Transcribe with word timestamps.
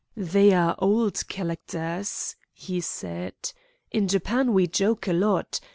"They 0.17 0.51
are 0.53 0.73
old 0.79 1.13
chalacters," 1.29 2.35
he 2.55 2.81
said. 2.81 3.35
"In 3.91 4.07
Japan 4.07 4.51
we 4.51 4.65
joke 4.65 5.07
a 5.07 5.13
lot. 5.13 5.59